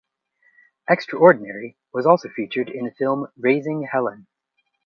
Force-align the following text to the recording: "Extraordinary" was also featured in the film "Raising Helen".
"Extraordinary" 0.89 1.77
was 1.93 2.07
also 2.07 2.27
featured 2.27 2.69
in 2.69 2.85
the 2.85 2.91
film 2.97 3.27
"Raising 3.37 3.83
Helen". 3.91 4.25